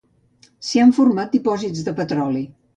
[0.69, 2.45] S'hi han format dipòsits de petroli.